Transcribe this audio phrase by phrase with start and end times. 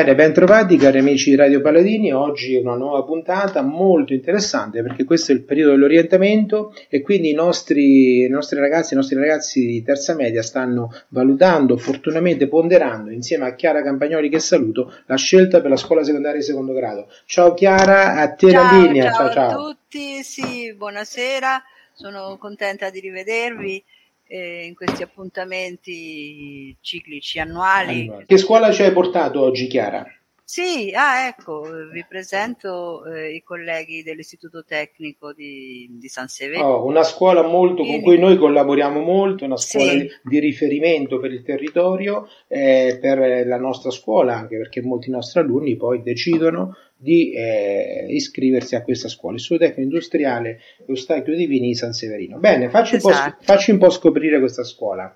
[0.00, 5.04] Bene, ben trovati cari amici di Radio Paladini, oggi una nuova puntata molto interessante perché
[5.04, 9.66] questo è il periodo dell'orientamento e quindi i nostri, i nostri ragazzi, i nostri ragazzi
[9.66, 15.60] di terza media stanno valutando, opportunamente ponderando insieme a Chiara Campagnoli che saluto la scelta
[15.60, 17.08] per la scuola secondaria di secondo grado.
[17.26, 19.12] Ciao Chiara, a te ciao, la linea.
[19.12, 21.62] Ciao, ciao a tutti, sì, buonasera,
[21.92, 23.84] sono contenta di rivedervi
[24.30, 28.08] eh, in questi appuntamenti ciclici annuali.
[28.24, 30.06] Che scuola ci hai portato oggi, Chiara?
[30.50, 31.62] Sì, ah, ecco,
[31.92, 36.64] vi presento eh, i colleghi dell'Istituto Tecnico di, di San Severo.
[36.64, 39.98] Oh, una scuola molto, con cui noi collaboriamo molto, una scuola sì.
[39.98, 45.38] di, di, riferimento per il territorio, eh, per la nostra scuola, anche perché molti nostri
[45.38, 51.76] alunni poi decidono di eh, iscriversi a questa scuola, il suo tecnico industriale Eustachio Divini
[51.76, 52.38] San Severino.
[52.38, 53.36] Bene, facci, esatto.
[53.38, 55.14] un facci, un po', scoprire questa scuola.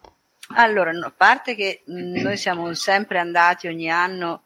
[0.54, 4.42] Allora, a parte che mh, noi siamo sempre andati ogni anno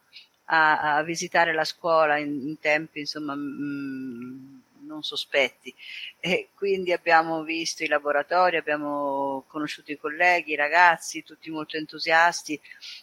[0.51, 5.73] a, a visitare la scuola in, in tempi insomma mh, non sospetti
[6.19, 12.59] e quindi abbiamo visto i laboratori, abbiamo conosciuto i colleghi, i ragazzi, tutti molto entusiasti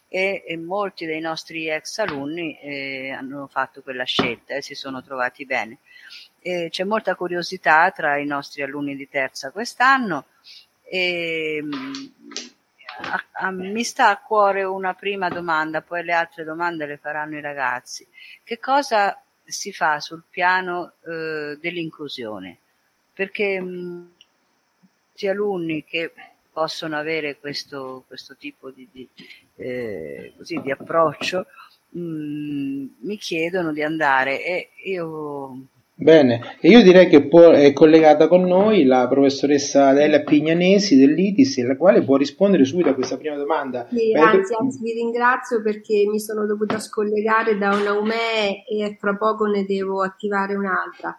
[0.08, 5.02] e, e molti dei nostri ex alunni eh, hanno fatto quella scelta e si sono
[5.04, 5.78] trovati bene.
[6.42, 10.26] E c'è molta curiosità tra i nostri alunni di terza quest'anno
[10.84, 11.64] e
[12.98, 17.38] a, a, mi sta a cuore una prima domanda, poi le altre domande le faranno
[17.38, 18.08] i ragazzi.
[18.44, 22.58] Che cosa si fa sul piano eh, dell'inclusione?
[23.14, 24.12] Perché mh,
[25.14, 26.14] gli alunni che
[26.52, 29.08] possono avere questo, questo tipo di, di,
[29.56, 31.48] eh, così, di approccio
[31.90, 35.68] mh, mi chiedono di andare e io
[35.98, 41.66] Bene, e io direi che può, è collegata con noi la professoressa Adela Pignanesi dell'ITIS,
[41.66, 43.88] la quale può rispondere subito a questa prima domanda.
[43.90, 49.16] Sì, anzi, anzi, vi ringrazio perché mi sono dovuta scollegare da una UME e fra
[49.16, 51.18] poco ne devo attivare un'altra.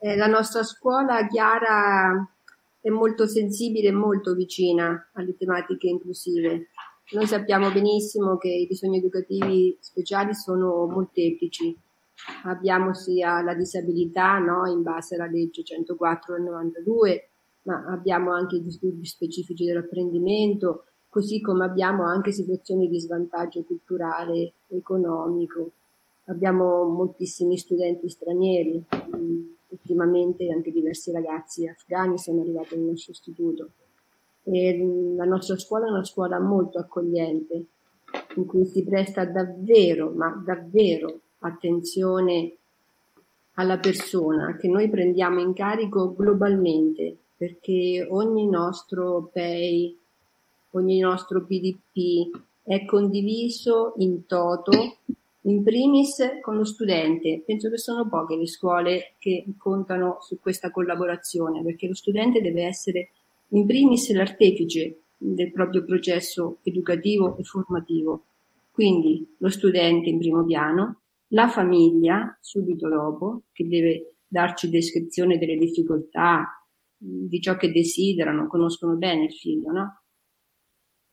[0.00, 2.28] Eh, la nostra scuola, Chiara,
[2.80, 6.70] è molto sensibile e molto vicina alle tematiche inclusive.
[7.12, 11.84] Noi sappiamo benissimo che i bisogni educativi speciali sono molteplici
[12.44, 17.28] abbiamo sia la disabilità no, in base alla legge 104 del 92,
[17.62, 24.52] ma abbiamo anche i disturbi specifici dell'apprendimento, così come abbiamo anche situazioni di svantaggio culturale,
[24.68, 25.70] economico.
[26.26, 28.84] Abbiamo moltissimi studenti stranieri,
[29.68, 33.70] ultimamente anche diversi ragazzi afghani sono arrivati nel nostro istituto.
[34.42, 37.64] E la nostra scuola è una scuola molto accogliente,
[38.36, 42.56] in cui si presta davvero, ma davvero attenzione
[43.54, 49.96] alla persona che noi prendiamo in carico globalmente perché ogni nostro PEI,
[50.70, 52.30] ogni nostro PDP
[52.62, 54.98] è condiviso in toto,
[55.42, 57.42] in primis con lo studente.
[57.44, 62.64] Penso che sono poche le scuole che contano su questa collaborazione perché lo studente deve
[62.64, 63.10] essere
[63.50, 68.24] in primis l'artefice del proprio processo educativo e formativo.
[68.70, 75.56] Quindi lo studente in primo piano, la famiglia subito dopo, che deve darci descrizione delle
[75.56, 76.46] difficoltà,
[76.96, 80.02] di ciò che desiderano, conoscono bene il figlio, no?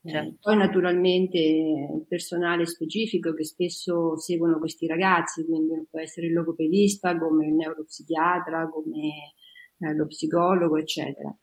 [0.06, 0.38] Eh, certo.
[0.42, 7.18] poi naturalmente il personale specifico che spesso seguono questi ragazzi, quindi può essere il logopedista,
[7.18, 9.34] come il neuropsichiatra, come
[9.78, 11.34] eh, lo psicologo, eccetera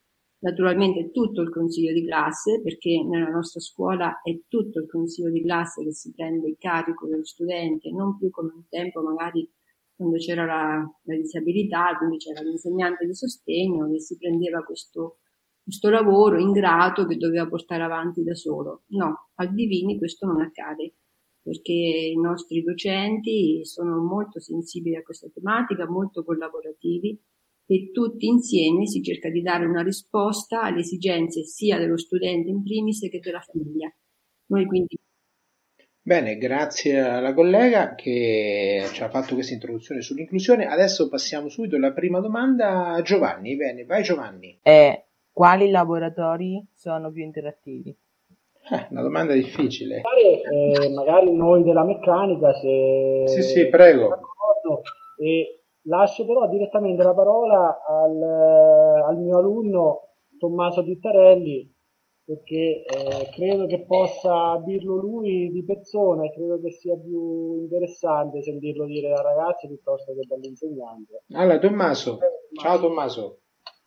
[0.40, 5.42] naturalmente tutto il consiglio di classe, perché nella nostra scuola è tutto il consiglio di
[5.42, 9.48] classe che si prende il carico dello studente, non più come un tempo magari
[9.94, 15.18] quando c'era la, la disabilità, quindi c'era l'insegnante di sostegno che si prendeva questo,
[15.62, 18.84] questo lavoro ingrato che doveva portare avanti da solo.
[18.88, 20.94] No, al Divini questo non accade
[21.42, 27.18] perché i nostri docenti sono molto sensibili a questa tematica, molto collaborativi
[27.70, 32.64] e tutti insieme si cerca di dare una risposta alle esigenze sia dello studente in
[32.64, 33.88] primis che della famiglia.
[34.46, 34.96] Noi quindi
[36.02, 40.66] Bene, grazie alla collega che ci ha fatto questa introduzione sull'inclusione.
[40.66, 43.54] Adesso passiamo subito alla prima domanda a Giovanni.
[43.54, 44.58] Bene, vai Giovanni.
[44.62, 47.90] Eh, quali laboratori sono più interattivi?
[47.90, 50.00] Eh, una domanda difficile.
[50.00, 53.24] Eh, magari noi della meccanica, se...
[53.26, 54.18] Sì, sì, prego.
[55.22, 61.74] E Lascio però direttamente la parola al, eh, al mio alunno Tommaso Dittarelli
[62.30, 68.42] perché eh, credo che possa dirlo lui di persona e credo che sia più interessante
[68.42, 71.24] sentirlo dire da ragazzi piuttosto che dall'insegnante.
[71.32, 72.18] Allora Tommaso,
[72.60, 73.40] ciao Tommaso.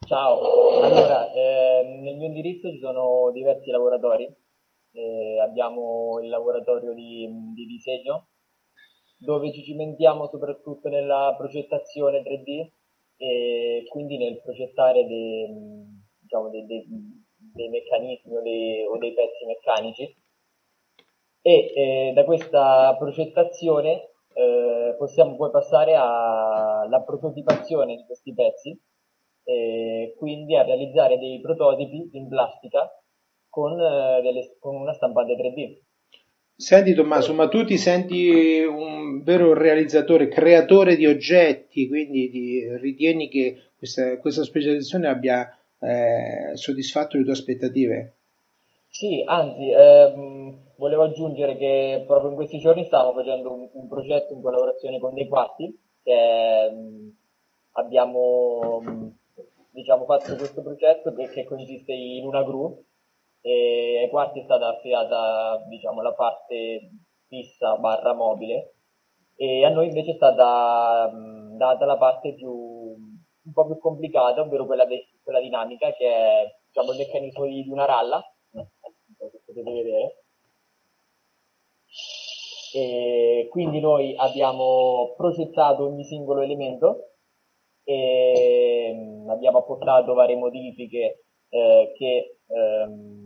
[0.05, 4.25] Ciao, allora eh, nel mio indirizzo ci sono diversi laboratori,
[4.91, 7.25] eh, abbiamo il laboratorio di,
[7.55, 8.27] di disegno
[9.23, 12.69] dove ci cimentiamo soprattutto nella progettazione 3D
[13.17, 15.47] e quindi nel progettare dei,
[16.19, 16.85] diciamo, dei, dei,
[17.53, 20.17] dei meccanismi o dei, o dei, pezzi meccanici
[21.41, 28.77] e eh, da questa progettazione eh, possiamo poi passare alla prototipazione di questi pezzi
[29.45, 32.89] e quindi a realizzare dei prototipi in plastica
[33.49, 35.81] con, eh, delle, con una stampante 3D.
[36.55, 43.27] Senti Tommaso, ma tu ti senti un vero realizzatore, creatore di oggetti, quindi ti, ritieni
[43.27, 48.13] che questa, questa specializzazione abbia eh, soddisfatto le tue aspettative?
[48.87, 54.33] Sì, anzi, ehm, volevo aggiungere che proprio in questi giorni stiamo facendo un, un progetto
[54.33, 57.15] in collaborazione con dei quarti, che ehm,
[57.71, 58.81] abbiamo
[59.71, 62.83] diciamo, fatto questo progetto che, che consiste in una gru
[63.45, 66.91] e ai quarti è stata affidata diciamo, la parte
[67.27, 68.75] fissa barra mobile
[69.35, 74.41] e a noi invece è stata mh, data la parte più, un po' più complicata,
[74.41, 79.71] ovvero quella, de, quella dinamica che è diciamo, il meccanismo di, una ralla, che potete
[79.71, 80.23] vedere.
[82.75, 87.09] E quindi noi abbiamo progettato ogni singolo elemento
[87.83, 88.95] e
[89.27, 93.22] abbiamo apportato varie modifiche eh, che ehm,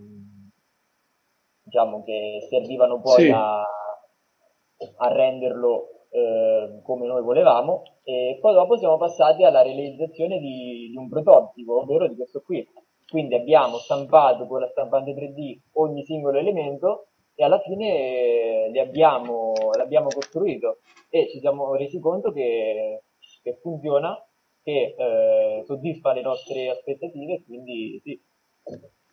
[1.68, 3.30] diciamo che servivano poi sì.
[3.30, 10.88] a, a, renderlo eh, come noi volevamo e poi dopo siamo passati alla realizzazione di,
[10.90, 12.66] di un prototipo, ovvero di questo qui.
[13.10, 19.54] Quindi abbiamo stampato con la stampante 3D ogni singolo elemento e alla fine li abbiamo,
[19.78, 20.80] l'abbiamo costruito
[21.10, 23.04] e ci siamo resi conto che,
[23.44, 24.18] che funziona,
[24.62, 28.22] che eh, soddisfa le nostre aspettative, quindi sì.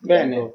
[0.00, 0.52] Bene,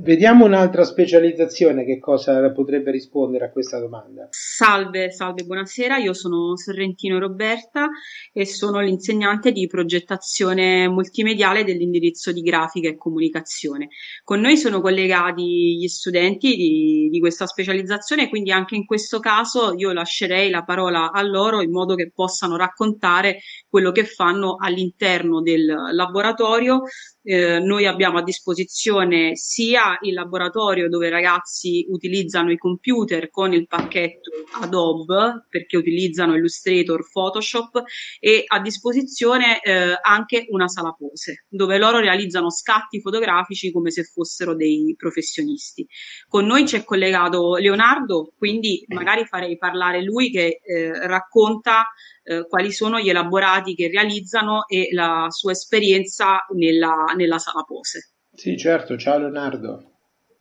[0.00, 4.28] Vediamo un'altra specializzazione che cosa potrebbe rispondere a questa domanda.
[4.30, 5.96] Salve, salve, buonasera.
[5.96, 7.88] Io sono Sorrentino Roberta
[8.32, 13.88] e sono l'insegnante di progettazione multimediale dell'indirizzo di grafica e comunicazione.
[14.24, 19.74] Con noi sono collegati gli studenti di, di questa specializzazione, quindi anche in questo caso
[19.74, 23.38] io lascerei la parola a loro in modo che possano raccontare
[23.68, 26.82] quello che fanno all'interno del laboratorio
[27.24, 33.52] eh, noi abbiamo a disposizione sia il laboratorio dove i ragazzi utilizzano i computer con
[33.52, 34.30] il pacchetto
[34.60, 37.82] Adobe perché utilizzano Illustrator, Photoshop
[38.20, 44.04] e a disposizione eh, anche una sala pose dove loro realizzano scatti fotografici come se
[44.04, 45.88] fossero dei professionisti.
[46.28, 51.88] Con noi c'è collegato Leonardo, quindi magari farei parlare lui che eh, racconta
[52.22, 58.12] eh, quali sono gli elaborati che realizzano e la sua esperienza nella, nella sala pose.
[58.42, 59.84] Sì, certo, ciao Leonardo.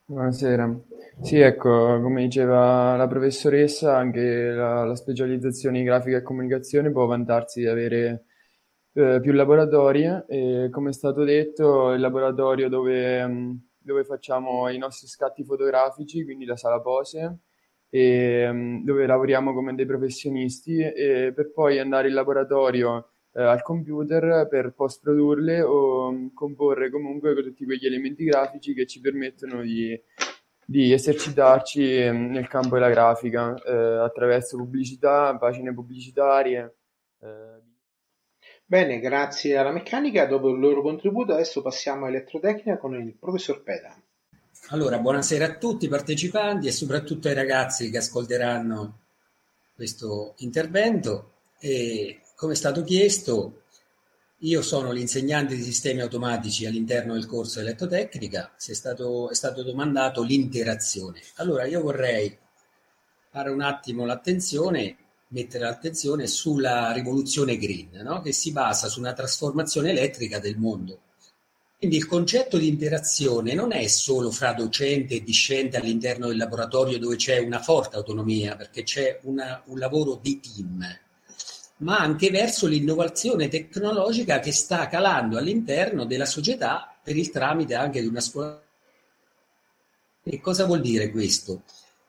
[0.05, 0.75] Buonasera.
[1.21, 7.05] Sì, ecco, come diceva la professoressa, anche la, la specializzazione in grafica e comunicazione può
[7.05, 8.25] vantarsi di avere
[8.93, 15.05] eh, più laboratori e come è stato detto il laboratorio dove, dove facciamo i nostri
[15.05, 17.41] scatti fotografici, quindi la sala pose,
[17.87, 23.61] e, um, dove lavoriamo come dei professionisti e per poi andare in laboratorio eh, al
[23.61, 28.99] computer per post produrle o um, comporre comunque con tutti quegli elementi grafici che ci
[28.99, 29.99] permettono di,
[30.65, 36.75] di esercitarci um, nel campo della grafica eh, attraverso pubblicità, pagine pubblicitarie.
[37.21, 37.69] Eh.
[38.65, 40.25] Bene, grazie alla meccanica.
[40.25, 43.93] Dopo il loro contributo, adesso passiamo a elettrotecnica con il professor Peda.
[44.69, 48.99] Allora, buonasera a tutti i partecipanti e soprattutto ai ragazzi che ascolteranno
[49.75, 51.31] questo intervento.
[51.59, 53.65] E, come è stato chiesto,
[54.39, 60.23] io sono l'insegnante di sistemi automatici all'interno del corso elettrotecnica, è stato, è stato domandato
[60.23, 61.21] l'interazione.
[61.35, 62.35] Allora, io vorrei
[63.29, 68.21] fare un attimo l'attenzione, mettere l'attenzione sulla rivoluzione green, no?
[68.21, 71.01] che si basa su una trasformazione elettrica del mondo
[71.77, 76.99] quindi il concetto di interazione non è solo fra docente e discente all'interno del laboratorio
[76.99, 80.85] dove c'è una forte autonomia, perché c'è una, un lavoro di team,
[81.81, 88.01] ma anche verso l'innovazione tecnologica che sta calando all'interno della società per il tramite anche
[88.01, 88.61] di una scuola.
[90.23, 91.63] E cosa vuol dire questo?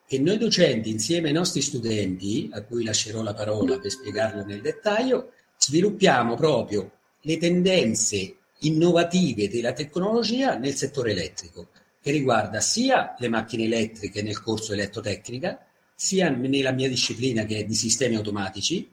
[0.05, 4.61] Che noi docenti, insieme ai nostri studenti, a cui lascerò la parola per spiegarlo nel
[4.61, 13.29] dettaglio, sviluppiamo proprio le tendenze innovative della tecnologia nel settore elettrico, che riguarda sia le
[13.29, 15.65] macchine elettriche nel corso elettrotecnica,
[15.95, 18.92] sia nella mia disciplina che è di sistemi automatici,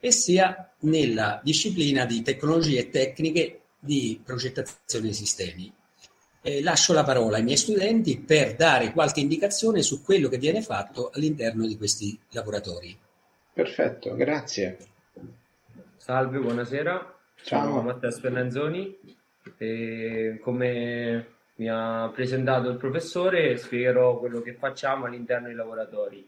[0.00, 5.72] e sia nella disciplina di tecnologie tecniche di progettazione dei sistemi.
[6.40, 10.62] Eh, lascio la parola ai miei studenti per dare qualche indicazione su quello che viene
[10.62, 12.96] fatto all'interno di questi laboratori.
[13.52, 14.76] Perfetto, grazie.
[15.96, 17.18] Salve, buonasera.
[17.42, 17.64] Ciao.
[17.64, 18.96] Sono Matteo Spernanzoni
[19.56, 21.26] e come
[21.56, 26.26] mi ha presentato il professore spiegherò quello che facciamo all'interno dei laboratori.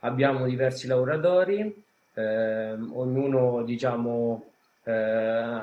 [0.00, 1.82] Abbiamo diversi laboratori,
[2.14, 4.50] eh, ognuno diciamo
[4.84, 5.60] eh,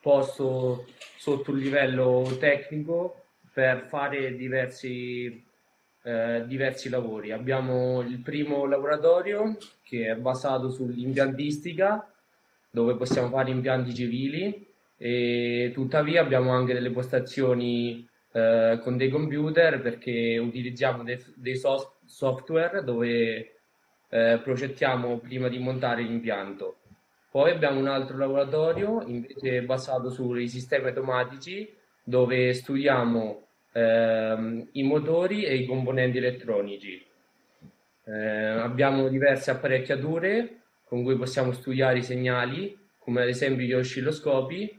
[0.00, 5.44] posto sotto un livello tecnico per fare diversi,
[6.02, 7.32] eh, diversi lavori.
[7.32, 12.06] Abbiamo il primo laboratorio che è basato sull'impiantistica
[12.70, 14.66] dove possiamo fare impianti civili
[14.96, 21.98] e tuttavia abbiamo anche delle postazioni eh, con dei computer perché utilizziamo dei, dei soft,
[22.06, 23.61] software dove
[24.12, 26.76] eh, progettiamo prima di montare l'impianto.
[27.30, 35.44] Poi abbiamo un altro laboratorio invece basato sui sistemi automatici dove studiamo ehm, i motori
[35.44, 37.02] e i componenti elettronici.
[38.04, 44.78] Eh, abbiamo diverse apparecchiature con cui possiamo studiare i segnali, come ad esempio gli oscilloscopi.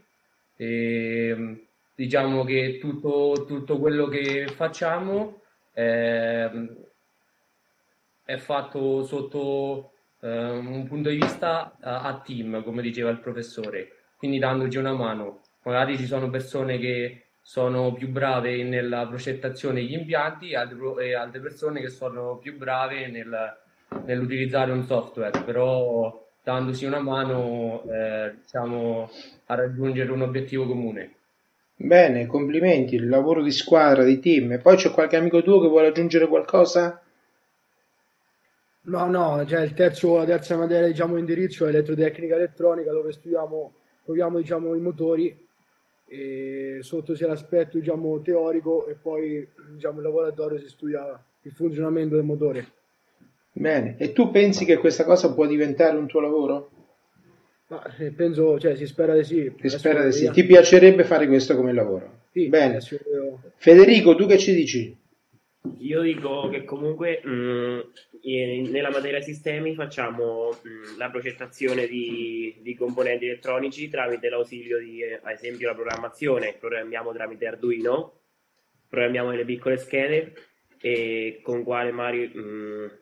[0.56, 5.40] E, diciamo che tutto, tutto quello che facciamo
[5.72, 6.48] è,
[8.24, 13.88] è fatto sotto eh, un punto di vista a, a team, come diceva il professore,
[14.16, 15.40] quindi dandoci una mano.
[15.62, 21.40] Magari ci sono persone che sono più brave nella progettazione degli impianti altre, e altre
[21.40, 23.56] persone che sono più brave nel,
[24.06, 29.10] nell'utilizzare un software, però dandosi una mano eh, diciamo,
[29.46, 31.14] a raggiungere un obiettivo comune.
[31.76, 34.52] Bene, complimenti, il lavoro di squadra, di team.
[34.52, 37.02] E poi c'è qualche amico tuo che vuole aggiungere qualcosa?
[38.86, 43.72] No, no, cioè il terzo, la terza materia, diciamo, indirizzo è elettrotecnica elettronica, dove studiamo,
[44.04, 45.42] proviamo, diciamo, i motori
[46.80, 52.24] sotto sia l'aspetto, diciamo, teorico e poi, diciamo, il laboratorio si studia il funzionamento del
[52.24, 52.66] motore.
[53.52, 56.70] Bene, e tu pensi che questa cosa può diventare un tuo lavoro?
[57.68, 59.52] Ma eh, penso, cioè, si spera di sì.
[59.62, 60.30] Si spera di sì.
[60.30, 62.22] Ti piacerebbe fare questo come lavoro?
[62.32, 62.80] Sì, Bene.
[62.90, 64.94] io- Federico, tu che ci dici?
[65.78, 67.92] Io dico che comunque mh,
[68.22, 75.02] in- nella materia sistemi facciamo mh, la progettazione di, di componenti elettronici tramite l'ausilio di,
[75.02, 76.54] ad esempio, la programmazione.
[76.58, 78.20] Programmiamo tramite Arduino,
[78.88, 80.34] programmiamo delle piccole schede
[80.80, 82.98] e con, magari, mh,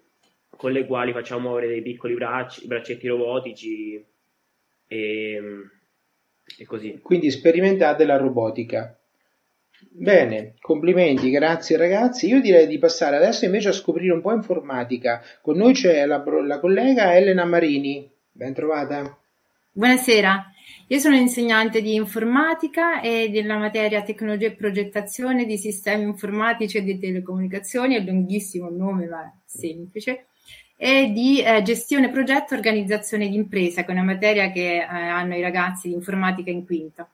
[0.56, 4.06] con le quali facciamo muovere dei piccoli bracci, braccetti robotici
[4.86, 5.40] e,
[6.58, 7.00] e così.
[7.00, 8.96] Quindi sperimentate la robotica.
[9.90, 12.26] Bene, complimenti, grazie ragazzi.
[12.26, 15.22] Io direi di passare adesso invece a scoprire un po' informatica.
[15.40, 18.08] Con noi c'è la, la collega Elena Marini.
[18.30, 19.16] Ben trovata.
[19.74, 20.52] Buonasera,
[20.88, 26.82] io sono insegnante di informatica e della materia tecnologia e progettazione di sistemi informatici e
[26.82, 30.26] di telecomunicazioni, è lunghissimo il nome ma semplice,
[30.76, 34.82] e di eh, gestione progetto e organizzazione di impresa, che è una materia che eh,
[34.82, 37.08] hanno i ragazzi di informatica in quinta.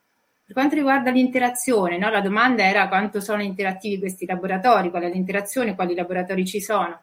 [0.49, 5.11] Per quanto riguarda l'interazione, no, la domanda era quanto sono interattivi questi laboratori, qual è
[5.11, 7.03] l'interazione, quali laboratori ci sono.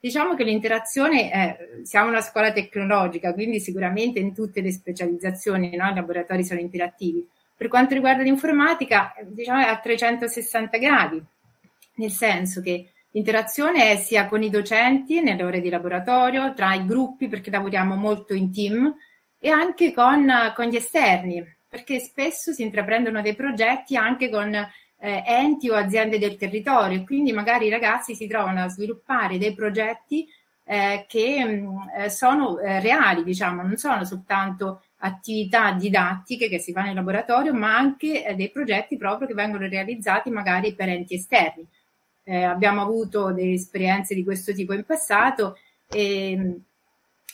[0.00, 5.90] Diciamo che l'interazione, è, siamo una scuola tecnologica, quindi sicuramente in tutte le specializzazioni no,
[5.90, 7.28] i laboratori sono interattivi.
[7.54, 11.22] Per quanto riguarda l'informatica, diciamo è a 360 gradi,
[11.96, 16.86] nel senso che l'interazione è sia con i docenti nelle ore di laboratorio, tra i
[16.86, 18.96] gruppi, perché lavoriamo molto in team,
[19.38, 25.22] e anche con, con gli esterni, perché spesso si intraprendono dei progetti anche con eh,
[25.26, 30.26] enti o aziende del territorio, quindi magari i ragazzi si trovano a sviluppare dei progetti
[30.64, 36.72] eh, che mh, eh, sono eh, reali, diciamo, non sono soltanto attività didattiche che si
[36.72, 41.14] fanno in laboratorio, ma anche eh, dei progetti proprio che vengono realizzati magari per enti
[41.14, 41.66] esterni.
[42.24, 46.62] Eh, abbiamo avuto delle esperienze di questo tipo in passato e,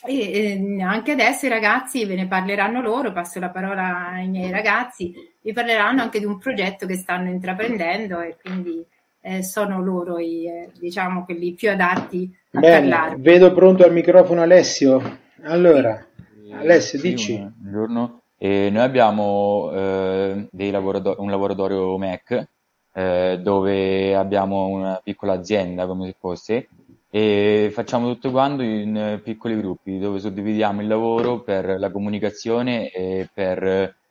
[0.05, 4.51] e, e anche adesso i ragazzi ve ne parleranno loro, passo la parola ai miei
[4.51, 8.85] ragazzi, vi parleranno anche di un progetto che stanno intraprendendo e quindi
[9.21, 13.15] eh, sono loro i, eh, diciamo, quelli più adatti a Bene, parlare.
[13.19, 15.19] vedo pronto al microfono Alessio.
[15.43, 16.05] Allora,
[16.51, 17.37] Alessio, Sì, dici.
[17.57, 18.21] buongiorno.
[18.37, 22.47] E noi abbiamo eh, dei laborato- un laboratorio MEC
[22.93, 26.67] eh, dove abbiamo una piccola azienda come se fosse
[27.15, 32.89] e facciamo tutto quanto in eh, piccoli gruppi dove suddividiamo il lavoro per la comunicazione
[32.89, 33.63] e per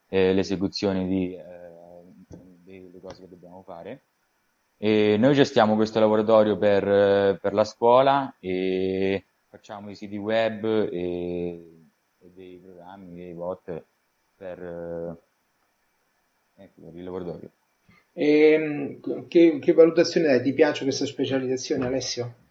[0.06, 1.42] eh, l'esecuzione di, eh,
[2.62, 4.02] delle cose che dobbiamo fare.
[4.76, 10.64] E noi gestiamo questo laboratorio per, eh, per la scuola e facciamo i siti web
[10.64, 11.88] e,
[12.20, 13.84] e dei programmi, dei bot
[14.36, 15.16] per, eh,
[16.62, 17.50] ecco, per il laboratorio.
[18.12, 20.42] Ehm, che, che valutazione dai?
[20.42, 22.41] Ti piace questa specializzazione, Alessio?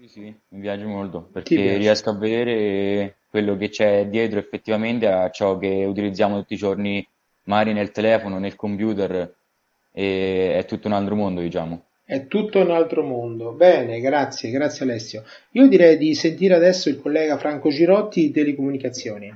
[0.00, 5.28] Sì, sì, mi piace molto perché riesco a vedere quello che c'è dietro effettivamente a
[5.30, 7.04] ciò che utilizziamo tutti i giorni,
[7.44, 9.34] magari nel telefono, nel computer,
[9.90, 11.82] e è tutto un altro mondo, diciamo.
[12.04, 13.50] È tutto un altro mondo.
[13.50, 15.24] Bene, grazie, grazie Alessio.
[15.50, 19.34] Io direi di sentire adesso il collega Franco Girotti di Telecomunicazioni.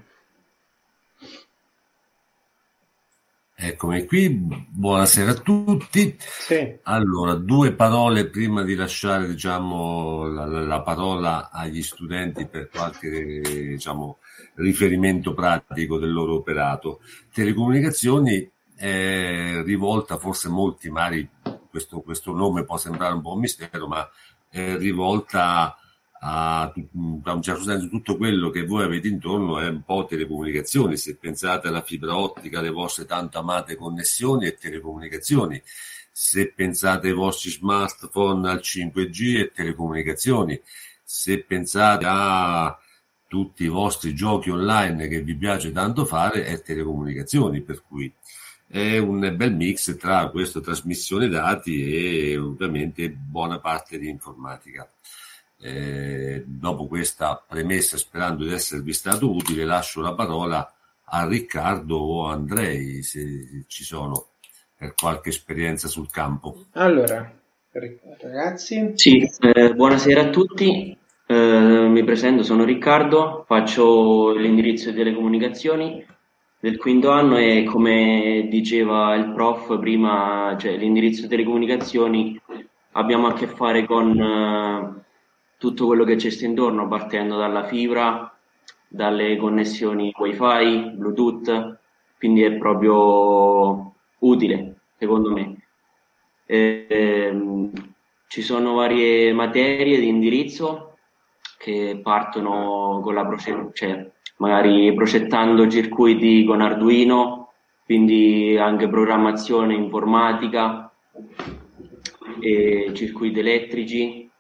[3.55, 6.17] Eccomi qui, buonasera a tutti.
[6.19, 6.79] Sì.
[6.83, 14.19] Allora, due parole prima di lasciare diciamo, la, la, parola agli studenti per qualche diciamo,
[14.55, 17.01] riferimento pratico del loro operato.
[17.33, 21.29] Telecomunicazioni è rivolta, forse molti magari
[21.71, 24.09] questo, questo nome può sembrare un po' un mistero, ma
[24.49, 25.77] è rivolta
[26.25, 30.97] a, a, un certo senso tutto quello che voi avete intorno è un po' telecomunicazioni.
[30.97, 35.61] Se pensate alla fibra ottica, le vostre tanto amate connessioni e telecomunicazioni.
[36.13, 40.61] Se pensate ai vostri smartphone al 5G e telecomunicazioni.
[41.03, 42.79] Se pensate a
[43.27, 48.13] tutti i vostri giochi online che vi piace tanto fare è telecomunicazioni, per cui
[48.69, 54.89] è un bel mix tra questa trasmissione dati e ovviamente buona parte di informatica.
[55.65, 60.69] Eh, dopo questa premessa, sperando di esservi stato utile, lascio la parola
[61.05, 64.31] a Riccardo o a Andrei, se ci sono,
[64.77, 66.65] per qualche esperienza sul campo.
[66.73, 67.33] Allora,
[67.71, 68.93] ragazzi.
[68.95, 70.97] Sì, eh, buonasera a tutti.
[71.27, 76.05] Eh, mi presento, sono Riccardo, faccio l'indirizzo di telecomunicazioni
[76.59, 82.41] del quinto anno e come diceva il prof prima, cioè l'indirizzo telecomunicazioni
[82.93, 85.02] abbiamo a che fare con uh,
[85.63, 88.37] tutto quello che c'è intorno, partendo dalla fibra,
[88.89, 91.79] dalle connessioni wifi, bluetooth,
[92.19, 95.57] quindi è proprio utile secondo me.
[96.47, 97.71] E, ehm,
[98.27, 100.97] ci sono varie materie di indirizzo
[101.59, 107.53] che partono con la procedura, cioè magari progettando circuiti con Arduino,
[107.85, 110.93] quindi anche programmazione informatica
[112.41, 114.32] circuiti elettrici.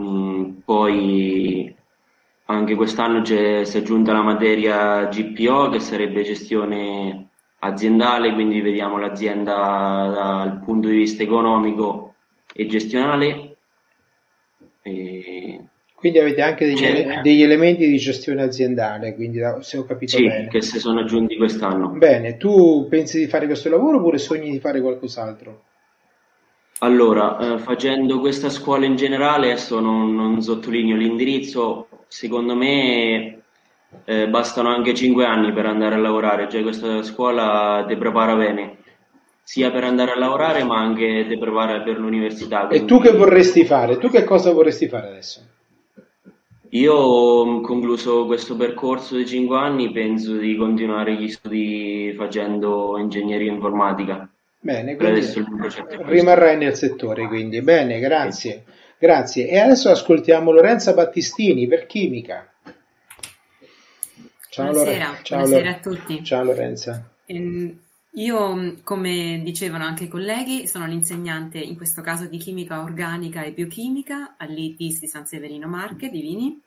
[0.00, 1.74] Mm, poi
[2.46, 7.28] anche quest'anno si è aggiunta la materia GPO che sarebbe gestione
[7.60, 12.14] aziendale, quindi vediamo l'azienda dal punto di vista economico
[12.52, 13.56] e gestionale.
[14.82, 15.60] E
[16.04, 20.26] quindi avete anche degli, ele- degli, elementi di gestione aziendale, quindi se ho capito sì,
[20.26, 20.48] bene.
[20.48, 21.88] che si sono aggiunti quest'anno.
[21.88, 25.62] Bene, tu pensi di fare questo lavoro oppure sogni di fare qualcos'altro?
[26.80, 33.42] Allora, eh, facendo questa scuola in generale, adesso non, non sottolineo l'indirizzo, secondo me
[34.04, 38.78] eh, bastano anche 5 anni per andare a lavorare, cioè questa scuola ti prepara bene,
[39.42, 42.66] sia per andare a lavorare ma anche ti prepara per l'università.
[42.66, 42.84] Quindi...
[42.84, 43.98] E tu che vorresti fare?
[43.98, 45.40] Tu che cosa vorresti fare adesso?
[46.70, 53.52] Io ho concluso questo percorso di 5 anni, penso di continuare gli studi facendo ingegneria
[53.52, 54.28] informatica.
[54.64, 55.20] Bene, quindi
[56.06, 57.60] rimarrai nel settore, quindi.
[57.60, 58.64] Bene, grazie.
[58.98, 59.46] Grazie.
[59.46, 62.50] E adesso ascoltiamo Lorenza Battistini per chimica.
[64.48, 66.24] Ciao, buonasera, Lore- Ciao, buonasera Lore- a tutti.
[66.24, 67.10] Ciao Lorenza.
[67.26, 67.78] Ehm,
[68.12, 73.52] io, come dicevano anche i colleghi, sono l'insegnante in questo caso di chimica organica e
[73.52, 76.62] biochimica all'ITIS di San Severino Marche di Vini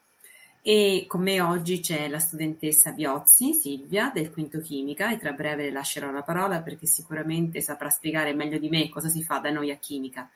[0.67, 5.63] e con me oggi c'è la studentessa Biozzi, Silvia, del quinto chimica e tra breve
[5.63, 9.49] le lascerò la parola perché sicuramente saprà spiegare meglio di me cosa si fa da
[9.49, 10.29] noi a chimica.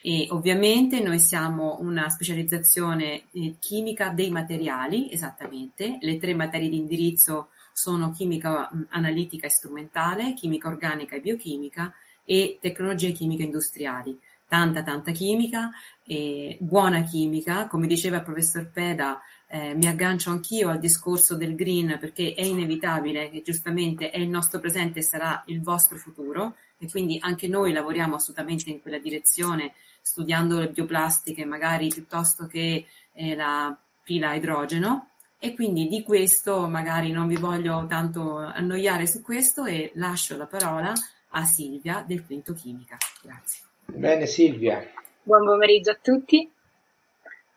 [0.00, 6.76] E ovviamente noi siamo una specializzazione eh, chimica dei materiali, esattamente, le tre materie di
[6.76, 11.92] indirizzo sono chimica analitica e strumentale, chimica organica e biochimica
[12.24, 14.16] e tecnologie chimiche industriali.
[14.46, 15.70] Tanta, tanta chimica,
[16.04, 19.18] e buona chimica, come diceva il professor Peda,
[19.54, 24.30] eh, mi aggancio anch'io al discorso del green perché è inevitabile che giustamente è il
[24.30, 28.96] nostro presente e sarà il vostro futuro e quindi anche noi lavoriamo assolutamente in quella
[28.96, 36.02] direzione studiando le bioplastiche magari piuttosto che eh, la pila a idrogeno e quindi di
[36.02, 40.94] questo magari non vi voglio tanto annoiare su questo e lascio la parola
[41.34, 42.96] a Silvia del Quinto Chimica.
[43.20, 43.64] Grazie.
[43.84, 44.82] Bene Silvia.
[45.22, 46.50] Buon pomeriggio a tutti.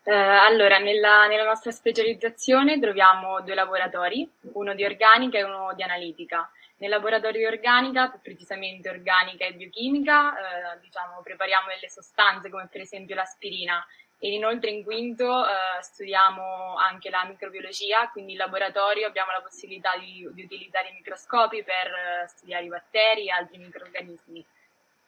[0.08, 5.82] Eh, allora, nella, nella, nostra specializzazione troviamo due laboratori, uno di organica e uno di
[5.82, 6.48] analitica.
[6.76, 12.68] Nel laboratorio di organica, più precisamente organica e biochimica, eh, diciamo, prepariamo delle sostanze come
[12.70, 13.84] per esempio l'aspirina
[14.20, 19.96] e inoltre in quinto eh, studiamo anche la microbiologia, quindi in laboratorio abbiamo la possibilità
[19.98, 24.46] di, di utilizzare i microscopi per eh, studiare i batteri e altri microorganismi.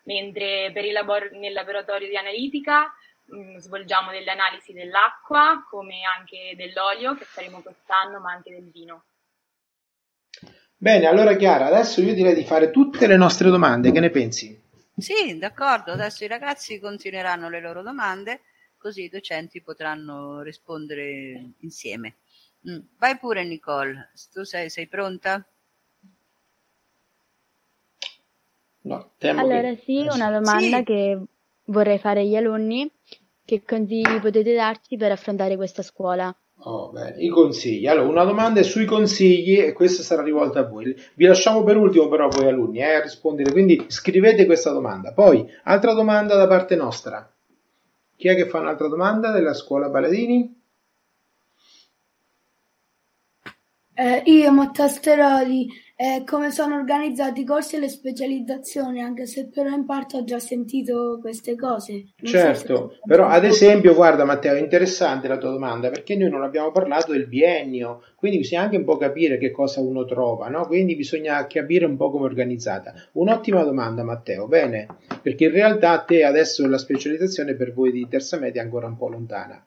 [0.07, 2.93] Mentre per il labor- nel laboratorio di analitica
[3.29, 8.71] mh, mm, svolgiamo delle analisi dell'acqua come anche dell'olio che faremo quest'anno, ma anche del
[8.71, 9.05] vino.
[10.77, 14.62] Bene, allora Chiara, adesso io direi di fare tutte le nostre domande, che ne pensi?
[14.97, 18.43] Sì, d'accordo, adesso i ragazzi continueranno le loro domande,
[18.77, 22.17] così i docenti potranno rispondere insieme.
[22.69, 25.45] Mm, vai pure Nicole, tu sei, sei pronta?
[28.81, 29.83] No, allora che...
[29.85, 30.85] sì, una domanda Sì.
[30.85, 31.23] che
[31.64, 32.91] vorrei fare agli alunni.
[33.49, 36.31] Che consigli potete darci per affrontare questa scuola?
[36.65, 36.93] Oh.
[37.17, 37.87] I consigli.
[37.87, 40.95] Allora, una domanda è sui consigli e questa sarà rivolta a voi.
[41.15, 45.15] Vi lasciamo per ultimo però voi alunni eh, a rispondere, quindi scrivete questa domanda.
[45.15, 47.27] Poi, altra domanda da parte nostra.
[48.17, 50.58] Chi è che fa un'altra domanda della scuola Paladini?
[54.01, 59.49] Eh, io, Matteo Steroli, eh, come sono organizzati i corsi e le specializzazioni, anche se
[59.49, 61.93] però in parte ho già sentito queste cose.
[61.93, 66.15] Non so se- Certo, però ad esempio, guarda Matteo, è interessante la tua domanda perché
[66.15, 70.05] noi non abbiamo parlato del biennio, quindi bisogna anche un po' capire che cosa uno
[70.05, 70.65] trova, no?
[70.69, 72.95] Quindi bisogna capire un po' come è organizzata.
[73.15, 74.87] Un'ottima domanda Matteo, bene,
[75.21, 78.97] perché in realtà te adesso la specializzazione per voi di terza media è ancora un
[78.97, 79.61] po' lontana.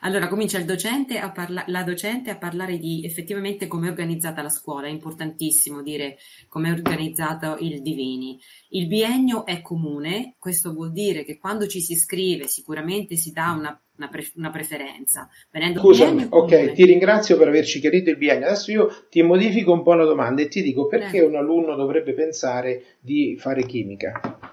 [0.00, 4.42] Allora comincia il docente a parla- la docente a parlare di effettivamente come è organizzata
[4.42, 6.16] la scuola, è importantissimo dire
[6.48, 8.38] come è organizzato il Divini.
[8.70, 13.50] Il biennio è comune, questo vuol dire che quando ci si iscrive sicuramente si dà
[13.50, 15.28] una, una pre- una preferenza.
[15.50, 18.46] Venendo Scusami, ok, ti ringrazio per averci chiarito il biennio.
[18.46, 21.28] Adesso io ti modifico un po' la domanda e ti dico perché Prego.
[21.28, 24.43] un alunno dovrebbe pensare di fare chimica.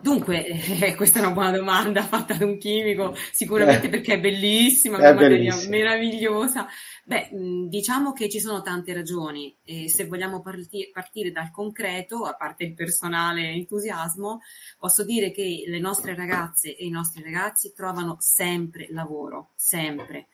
[0.00, 3.90] Dunque, eh, questa è una buona domanda fatta da un chimico, sicuramente Eh.
[3.90, 5.76] perché è bellissima, È bellissima.
[5.76, 6.66] meravigliosa.
[7.04, 12.24] Beh, mh, diciamo che ci sono tante ragioni e se vogliamo parti- partire dal concreto,
[12.24, 14.40] a parte il personale entusiasmo,
[14.78, 20.28] posso dire che le nostre ragazze e i nostri ragazzi trovano sempre lavoro, sempre.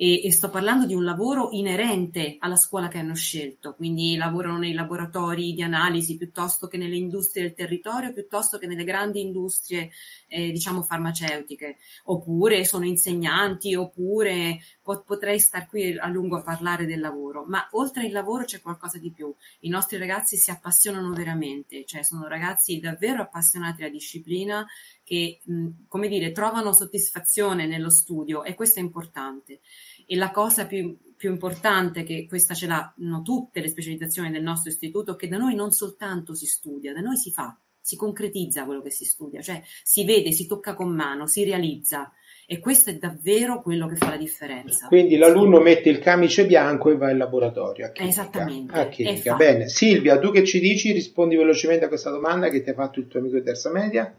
[0.00, 4.56] E, e sto parlando di un lavoro inerente alla scuola che hanno scelto, quindi lavorano
[4.56, 9.90] nei laboratori di analisi piuttosto che nelle industrie del territorio, piuttosto che nelle grandi industrie,
[10.28, 16.86] eh, diciamo, farmaceutiche, oppure sono insegnanti, oppure po- potrei star qui a lungo a parlare
[16.86, 19.34] del lavoro, ma oltre il lavoro c'è qualcosa di più.
[19.60, 24.64] I nostri ragazzi si appassionano veramente, cioè sono ragazzi davvero appassionati alla disciplina
[25.08, 29.60] che, mh, come dire, trovano soddisfazione nello studio e questo è importante.
[30.06, 34.70] E la cosa più, più importante, che questa ce l'hanno tutte le specializzazioni del nostro
[34.70, 38.82] istituto, che da noi non soltanto si studia, da noi si fa, si concretizza quello
[38.82, 42.12] che si studia, cioè si vede, si tocca con mano, si realizza.
[42.50, 44.88] E questo è davvero quello che fa la differenza.
[44.88, 48.12] Quindi l'alunno mette il camice bianco e va in laboratorio a chimica.
[48.12, 48.72] Esattamente.
[48.74, 49.36] A chimica.
[49.36, 50.92] Bene, Silvia, tu che ci dici?
[50.92, 54.14] Rispondi velocemente a questa domanda che ti ha fatto il tuo amico di terza media.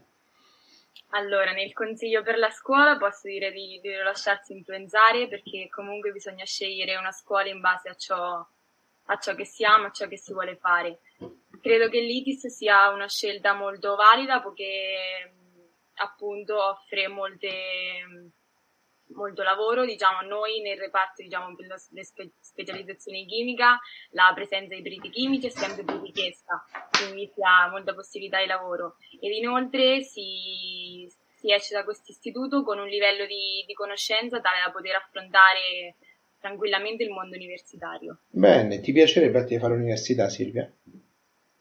[1.11, 6.45] Allora, nel consiglio per la scuola posso dire di, di lasciarsi influenzare perché comunque bisogna
[6.45, 8.45] scegliere una scuola in base a ciò,
[9.05, 10.99] a ciò che si ama, a ciò che si vuole fare.
[11.61, 15.33] Credo che l'ITIS sia una scelta molto valida perché
[15.95, 18.31] appunto offre molte,
[19.13, 23.79] molto lavoro, diciamo, noi nel reparto diciamo, per la- spe- specializzazioni in chimica
[24.11, 28.47] la presenza di periti chimici è sempre più richiesta, quindi si ha molta possibilità di
[28.47, 34.39] lavoro ed inoltre si, si esce da questo istituto con un livello di, di conoscenza
[34.41, 35.95] tale da poter affrontare
[36.39, 38.19] tranquillamente il mondo universitario.
[38.29, 40.71] Bene, ti piacerebbe a te fare l'università, Silvia?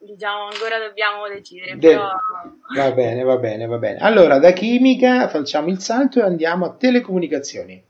[0.08, 2.10] Diciamo, ancora dobbiamo decidere, De- però
[2.74, 3.98] Va bene, va bene, va bene.
[3.98, 7.84] Allora, da chimica facciamo il salto e andiamo a telecomunicazioni.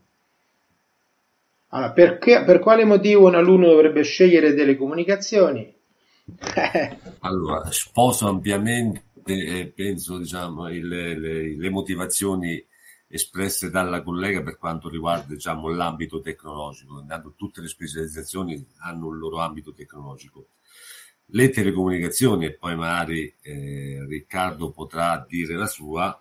[1.68, 5.76] Allora, perché, per quale motivo un alunno dovrebbe scegliere telecomunicazioni?
[7.20, 12.64] Allora, sposo ampiamente e penso, diciamo, il- le, le motivazioni
[13.06, 17.00] espresse dalla collega per quanto riguarda, diciamo, l'ambito tecnologico.
[17.00, 20.48] Intanto tutte le specializzazioni hanno un loro ambito tecnologico.
[21.30, 26.18] Le telecomunicazioni, e poi magari eh, Riccardo potrà dire la sua,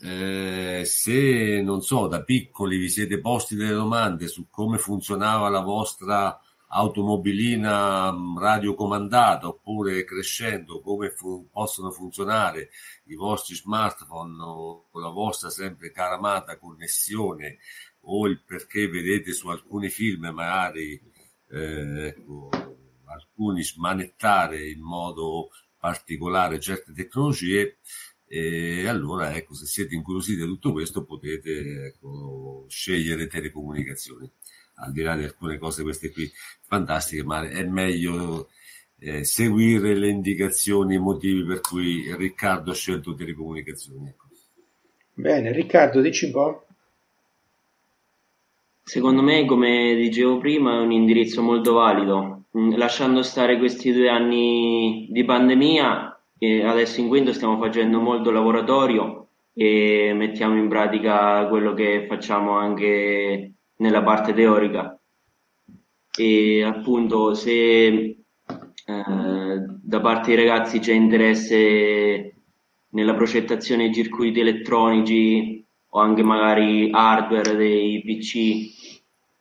[0.00, 5.60] eh, se non so, da piccoli vi siete posti delle domande su come funzionava la
[5.60, 6.38] vostra
[6.68, 12.70] automobilina mh, radiocomandata oppure crescendo come fu- possono funzionare
[13.04, 17.58] i vostri smartphone o la vostra sempre cara amata connessione
[18.08, 21.00] o il perché vedete su alcuni film magari
[21.50, 22.50] eh, ecco,
[23.06, 27.78] alcuni smanettare in modo particolare certe tecnologie
[28.26, 34.28] e allora ecco se siete incuriositi da tutto questo potete ecco, scegliere telecomunicazioni
[34.76, 36.28] al di là di alcune cose queste qui
[36.62, 38.48] fantastiche ma è meglio
[38.98, 44.26] eh, seguire le indicazioni e i motivi per cui Riccardo ha scelto telecomunicazioni ecco.
[45.18, 46.66] Bene, Riccardo, dici un po'.
[48.82, 52.35] Secondo me, come dicevo prima, è un indirizzo molto valido.
[52.56, 56.18] Mm, lasciando stare questi due anni di pandemia,
[56.64, 63.52] adesso in quinto stiamo facendo molto laboratorio e mettiamo in pratica quello che facciamo anche
[63.76, 64.98] nella parte teorica.
[66.18, 68.16] E appunto, se eh,
[68.46, 72.34] da parte dei ragazzi c'è interesse
[72.90, 78.85] nella progettazione di circuiti elettronici o anche magari hardware dei PC,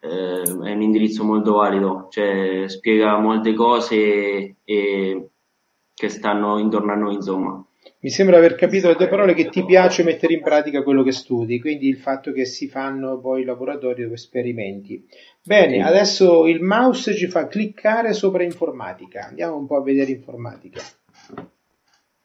[0.06, 5.30] eh, è un indirizzo molto valido, cioè spiega molte cose e,
[5.94, 7.66] che stanno intorno a noi, insomma.
[8.00, 11.12] Mi sembra aver capito da tue parole che ti piace mettere in pratica quello che
[11.12, 15.04] studi, quindi il fatto che si fanno poi laboratori o esperimenti.
[15.44, 15.80] Bene, sì.
[15.80, 19.26] adesso il mouse ci fa cliccare sopra informatica.
[19.28, 20.82] Andiamo un po' a vedere informatica.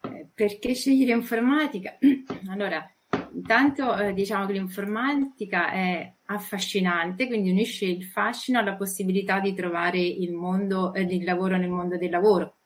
[0.02, 1.96] Eh, perché scegliere informatica?
[2.50, 2.86] Allora,
[3.32, 9.98] intanto eh, diciamo che l'informatica è affascinante, quindi unisce il fascino alla possibilità di trovare
[9.98, 12.56] il mondo eh, del lavoro nel mondo del lavoro.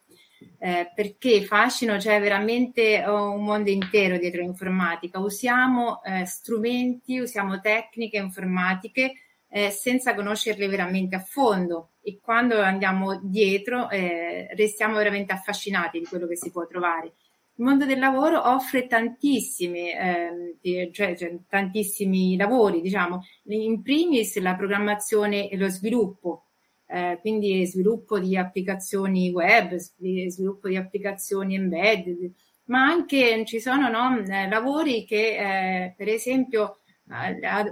[0.59, 5.19] Eh, perché fascino c'è veramente oh, un mondo intero dietro l'informatica.
[5.19, 9.15] Usiamo eh, strumenti, usiamo tecniche informatiche
[9.49, 16.05] eh, senza conoscerle veramente a fondo e quando andiamo dietro eh, restiamo veramente affascinati di
[16.05, 17.15] quello che si può trovare.
[17.57, 24.57] Il mondo del lavoro offre tantissimi, eh, cioè, cioè, tantissimi lavori, diciamo, in primis la
[24.57, 26.47] programmazione e lo sviluppo,
[26.89, 32.33] eh, quindi sviluppo di applicazioni web, sviluppo di applicazioni embedded,
[32.65, 35.37] ma anche ci sono no, lavori che
[35.85, 36.79] eh, per esempio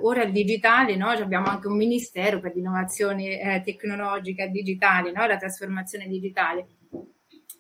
[0.02, 1.08] ora il digitale, no?
[1.08, 5.26] abbiamo anche un ministero per l'innovazione eh, tecnologica digitale, no?
[5.26, 6.66] la trasformazione digitale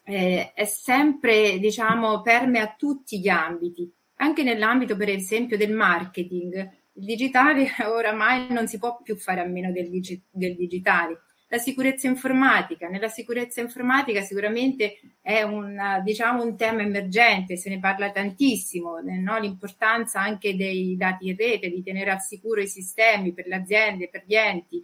[0.04, 6.54] eh, è sempre, diciamo, permea tutti gli ambiti, anche nell'ambito, per esempio, del marketing.
[6.94, 11.22] Il digitale oramai non si può più fare a meno del, digi- del digitale.
[11.48, 12.88] La sicurezza informatica.
[12.88, 19.38] Nella sicurezza informatica sicuramente è un, diciamo, un tema emergente, se ne parla tantissimo, no?
[19.38, 24.08] l'importanza anche dei dati in rete, di tenere al sicuro i sistemi per le aziende,
[24.08, 24.82] per gli enti,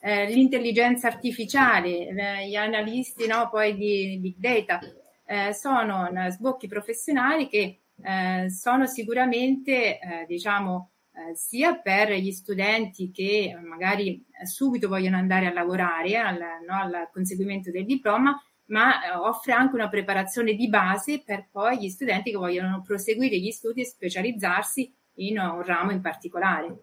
[0.00, 4.80] eh, l'intelligenza artificiale, eh, gli analisti no, poi di big data,
[5.26, 13.10] eh, sono sbocchi professionali che eh, sono sicuramente, eh, diciamo, eh, sia per gli studenti
[13.10, 19.52] che magari subito vogliono andare a lavorare al, no, al conseguimento del diploma, ma offre
[19.52, 23.86] anche una preparazione di base per poi gli studenti che vogliono proseguire gli studi e
[23.86, 26.78] specializzarsi in un ramo in particolare.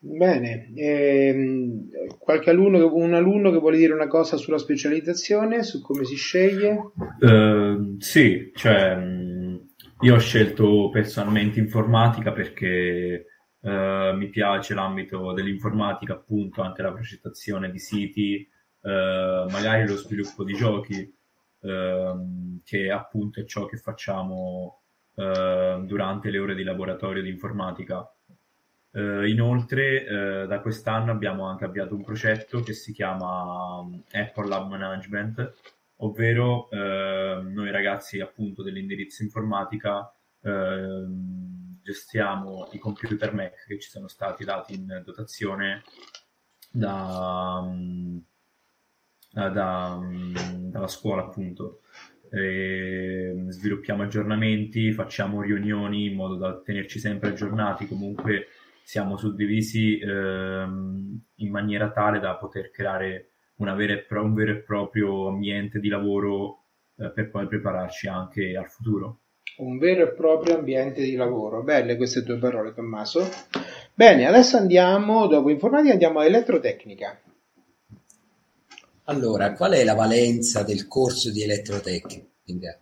[0.00, 6.04] Bene, ehm, qualche alunno, un alunno che vuole dire una cosa sulla specializzazione, su come
[6.04, 6.92] si sceglie?
[7.18, 8.96] Uh, sì, cioè
[10.00, 13.26] io ho scelto personalmente informatica perché
[13.58, 18.48] uh, mi piace l'ambito dell'informatica, appunto anche la progettazione di siti,
[18.82, 21.12] uh, magari lo sviluppo di giochi,
[21.60, 24.82] ehm, che appunto è ciò che facciamo
[25.18, 28.08] durante le ore di laboratorio di informatica
[28.90, 34.48] Uh, inoltre, uh, da quest'anno abbiamo anche avviato un progetto che si chiama um, Apple
[34.48, 35.54] Lab Management,
[35.96, 40.10] ovvero uh, noi ragazzi appunto dell'indirizzo informatica
[40.42, 45.82] ehm, gestiamo i computer Mac che ci sono stati dati in dotazione
[46.70, 48.22] da, um,
[49.32, 51.80] da, um, dalla scuola appunto.
[52.30, 58.48] E sviluppiamo aggiornamenti, facciamo riunioni in modo da tenerci sempre aggiornati, comunque
[58.88, 65.78] siamo suddivisi ehm, in maniera tale da poter creare pro- un vero e proprio ambiente
[65.78, 66.62] di lavoro
[66.96, 69.18] eh, per poi prepararci anche al futuro.
[69.58, 71.62] Un vero e proprio ambiente di lavoro.
[71.62, 73.28] Belle queste tue parole, Tommaso.
[73.92, 77.20] Bene, adesso andiamo, dopo informatica, andiamo a elettrotecnica.
[79.04, 82.78] Allora, qual è la valenza del corso di elettrotecnica?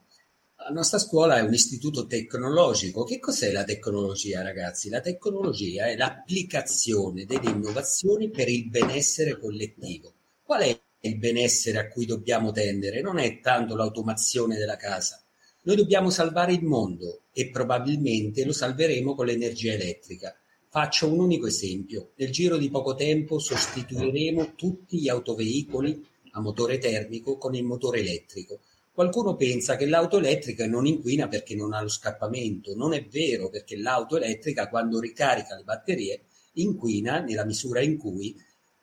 [0.66, 3.04] La nostra scuola è un istituto tecnologico.
[3.04, 4.88] Che cos'è la tecnologia, ragazzi?
[4.88, 10.12] La tecnologia è l'applicazione delle innovazioni per il benessere collettivo.
[10.42, 13.00] Qual è il benessere a cui dobbiamo tendere?
[13.00, 15.22] Non è tanto l'automazione della casa.
[15.62, 20.36] Noi dobbiamo salvare il mondo e probabilmente lo salveremo con l'energia elettrica.
[20.68, 22.10] Faccio un unico esempio.
[22.16, 28.00] Nel giro di poco tempo sostituiremo tutti gli autoveicoli a motore termico con il motore
[28.00, 28.62] elettrico
[28.96, 32.74] Qualcuno pensa che l'auto elettrica non inquina perché non ha lo scappamento.
[32.74, 36.22] Non è vero perché l'auto elettrica quando ricarica le batterie
[36.54, 38.34] inquina nella misura in cui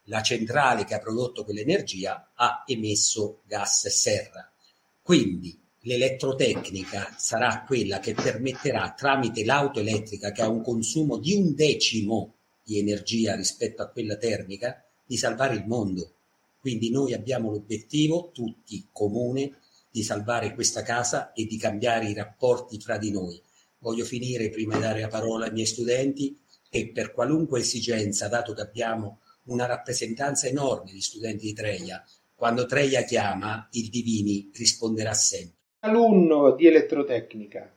[0.04, 4.48] la centrale che ha prodotto quell'energia ha emesso gas serra.
[5.02, 11.56] Quindi l'elettrotecnica sarà quella che permetterà tramite l'auto elettrica che ha un consumo di un
[11.56, 16.14] decimo di energia rispetto a quella termica di salvare il mondo.
[16.60, 19.58] Quindi noi abbiamo l'obiettivo, tutti comune,
[19.94, 23.40] di salvare questa casa e di cambiare i rapporti fra di noi.
[23.78, 26.36] Voglio finire prima di dare la parola ai miei studenti
[26.68, 32.04] e per qualunque esigenza, dato che abbiamo una rappresentanza enorme di studenti di Treia,
[32.34, 35.58] quando Treia chiama, il Divini risponderà sempre.
[35.82, 37.72] Alunno di elettrotecnica.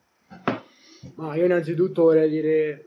[1.16, 2.86] Ma io innanzitutto vorrei dire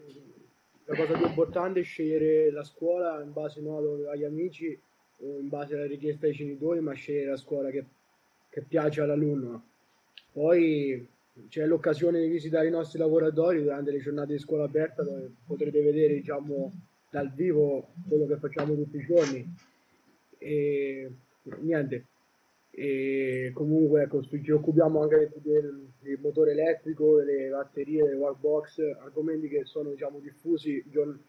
[0.85, 3.77] la cosa più importante è scegliere la scuola in base no,
[4.11, 4.75] agli amici
[5.17, 7.85] o in base alla richiesta dei genitori, ma scegliere la scuola che,
[8.49, 9.65] che piace all'alunno.
[10.31, 11.07] Poi
[11.47, 15.81] c'è l'occasione di visitare i nostri laboratori durante le giornate di scuola aperta dove potrete
[15.81, 16.71] vedere diciamo,
[17.09, 19.55] dal vivo quello che facciamo tutti i giorni.
[20.37, 21.11] E
[21.59, 22.05] niente,
[22.71, 29.47] e comunque ecco, ci occupiamo anche del, del, motore elettrico, delle batterie, delle wallbox, argomenti
[29.49, 31.19] che sono diciamo, diffusi giorn-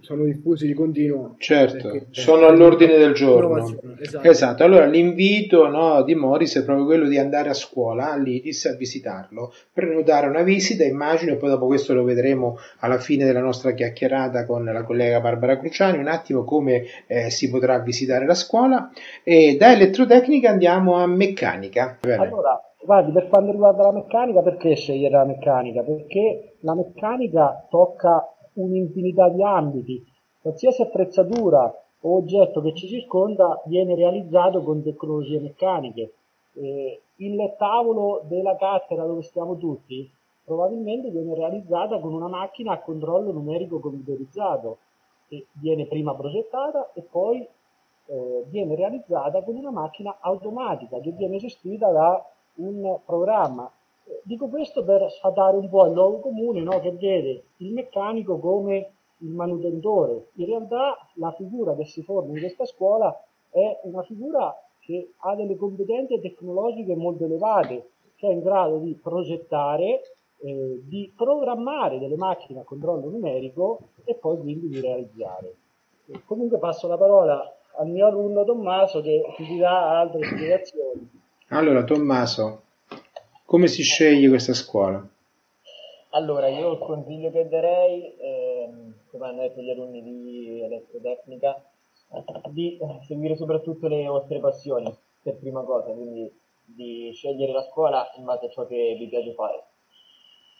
[0.00, 1.34] sono diffusi di continuo.
[1.38, 3.58] Certo, perché, sono all'ordine del giorno.
[3.98, 4.28] Esatto.
[4.28, 4.64] esatto.
[4.64, 9.52] allora l'invito no, di Morris è proprio quello di andare a scuola all'IDIS a visitarlo,
[9.72, 14.64] prenotare una visita, immagino, poi dopo questo lo vedremo alla fine della nostra chiacchierata con
[14.64, 18.90] la collega Barbara Cruciani, un attimo come eh, si potrà visitare la scuola.
[19.22, 21.98] E da elettrotecnica andiamo a meccanica.
[22.00, 22.22] Bene.
[22.22, 25.82] Allora, guardi, per quanto riguarda la meccanica, perché scegliere la meccanica?
[25.82, 30.04] Perché la meccanica tocca un'infinità di ambiti.
[30.40, 31.64] Qualsiasi attrezzatura
[32.00, 36.12] o oggetto che ci circonda viene realizzato con tecnologie meccaniche.
[36.54, 40.10] Eh, il tavolo della cattedra dove stiamo tutti
[40.46, 44.78] probabilmente viene realizzata con una macchina a controllo numerico computerizzato
[45.28, 47.46] che viene prima progettata e poi
[48.06, 53.68] eh, viene realizzata con una macchina automatica che viene gestita da un programma
[54.22, 56.80] Dico questo per sfatare un po' il luogo comune no?
[56.80, 60.28] che vede il meccanico come il manutentore.
[60.34, 63.16] In realtà la figura che si forma in questa scuola
[63.50, 68.94] è una figura che ha delle competenze tecnologiche molto elevate, che è in grado di
[68.94, 70.02] progettare,
[70.38, 75.54] eh, di programmare delle macchine a controllo numerico e poi quindi di realizzare.
[76.06, 77.42] E comunque passo la parola
[77.78, 81.10] al mio alunno Tommaso che ti darà altre spiegazioni.
[81.48, 82.62] Allora Tommaso,
[83.46, 85.06] come si sceglie questa scuola?
[86.10, 91.62] Allora, io il consiglio che darei, ehm, come hanno detto gli alunni di elettrotecnica,
[92.50, 96.30] di seguire soprattutto le vostre passioni, per prima cosa, quindi
[96.64, 99.62] di scegliere la scuola in base a ciò che vi piace fare.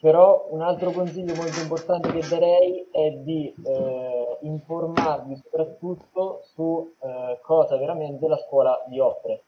[0.00, 7.38] Però un altro consiglio molto importante che darei è di eh, informarvi soprattutto su eh,
[7.42, 9.42] cosa veramente la scuola vi offre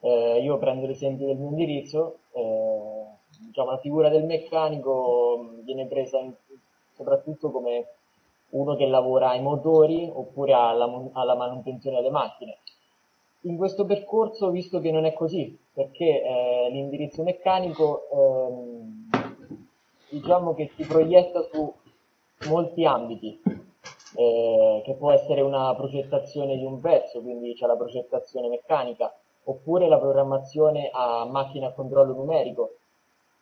[0.00, 3.06] eh, io prendo l'esempio del mio indirizzo, eh,
[3.46, 6.32] diciamo, la figura del meccanico viene presa in,
[6.94, 7.86] soprattutto come
[8.50, 12.58] uno che lavora ai motori oppure alla, alla manutenzione delle macchine.
[13.42, 19.08] In questo percorso, visto che non è così, perché eh, l'indirizzo meccanico ehm,
[20.10, 21.72] diciamo che si proietta su
[22.48, 23.40] molti ambiti,
[24.16, 29.14] eh, che può essere una progettazione di un pezzo, quindi c'è la progettazione meccanica,
[29.48, 32.76] oppure la programmazione a macchina a controllo numerico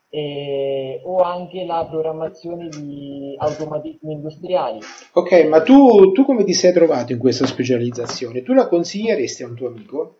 [0.08, 4.78] e, o anche la programmazione di automatismi industriali.
[5.12, 8.42] Ok, ma tu, tu come ti sei trovato in questa specializzazione?
[8.42, 10.18] Tu la consiglieresti a un tuo amico?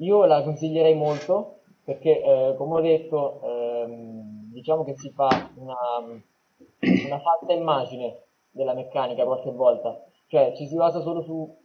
[0.00, 5.76] Io la consiglierei molto perché, eh, come ho detto, ehm, diciamo che si fa una,
[6.80, 11.59] una falsa immagine della meccanica qualche volta, cioè ci si basa solo su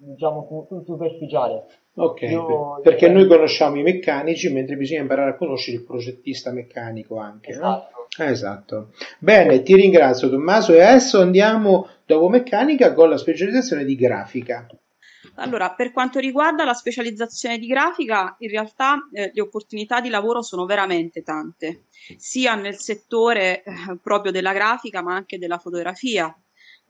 [0.00, 1.64] diciamo superficiale.
[1.94, 7.18] Ok, Io, perché noi conosciamo i meccanici, mentre bisogna imparare a conoscere il progettista meccanico
[7.18, 7.50] anche.
[7.50, 8.08] Esatto.
[8.18, 8.24] No?
[8.24, 8.92] esatto.
[9.18, 14.66] Bene, ti ringrazio Tommaso e adesso andiamo dopo meccanica con la specializzazione di grafica.
[15.34, 20.42] Allora, per quanto riguarda la specializzazione di grafica, in realtà eh, le opportunità di lavoro
[20.42, 21.84] sono veramente tante,
[22.16, 23.72] sia nel settore eh,
[24.02, 26.34] proprio della grafica, ma anche della fotografia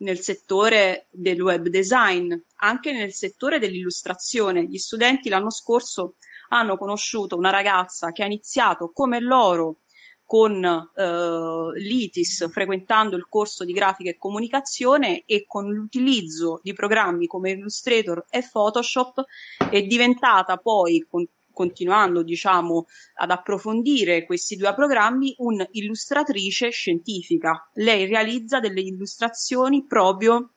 [0.01, 4.64] nel settore del web design, anche nel settore dell'illustrazione.
[4.64, 6.16] Gli studenti l'anno scorso
[6.51, 9.78] hanno conosciuto una ragazza che ha iniziato come loro
[10.24, 17.26] con eh, l'ITIS, frequentando il corso di grafica e comunicazione e con l'utilizzo di programmi
[17.26, 19.24] come Illustrator e Photoshop
[19.68, 27.70] è diventata poi, con continuando diciamo ad approfondire questi due programmi, un'illustratrice scientifica.
[27.74, 30.53] Lei realizza delle illustrazioni proprio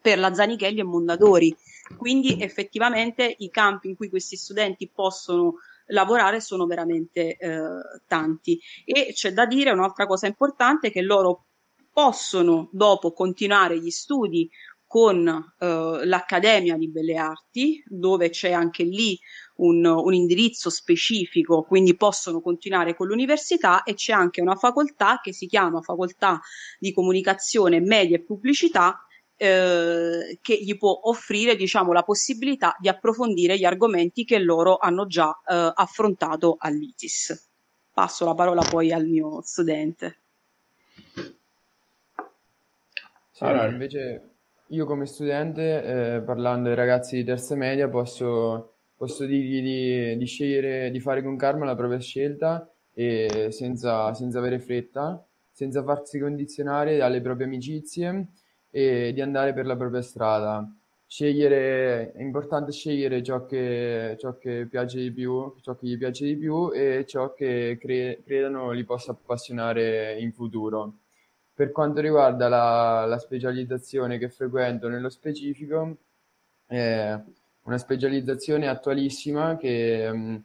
[0.00, 1.54] per la Zanichelli e Mondadori.
[1.96, 5.56] Quindi effettivamente i campi in cui questi studenti possono
[5.86, 7.60] lavorare sono veramente eh,
[8.06, 8.60] tanti.
[8.84, 11.46] E c'è da dire un'altra cosa importante che loro
[11.92, 14.48] possono dopo continuare gli studi
[14.86, 19.18] con eh, l'Accademia di Belle Arti, dove c'è anche lì
[19.62, 25.32] un, un, indirizzo specifico, quindi possono continuare con l'università e c'è anche una facoltà che
[25.32, 26.40] si chiama Facoltà
[26.78, 29.06] di Comunicazione, Media e Pubblicità,
[29.36, 35.06] eh, che gli può offrire diciamo, la possibilità di approfondire gli argomenti che loro hanno
[35.06, 37.50] già eh, affrontato all'ITIS.
[37.92, 40.18] Passo la parola poi al mio studente.
[43.38, 44.32] Allora, invece
[44.68, 48.71] io come studente, eh, parlando ai ragazzi di terza media, posso,
[49.02, 54.38] posso dirgli di, di, scegliere, di fare con calma la propria scelta e senza, senza
[54.38, 58.28] avere fretta, senza farsi condizionare dalle proprie amicizie
[58.70, 60.72] e di andare per la propria strada.
[61.04, 66.24] Scegliere, è importante scegliere ciò che, ciò che piace di più, ciò che gli piace
[66.24, 70.98] di più e ciò che cre- credano li possa appassionare in futuro.
[71.52, 75.96] Per quanto riguarda la, la specializzazione che frequento nello specifico,
[76.66, 77.18] è
[77.64, 80.36] una specializzazione attualissima che, mm,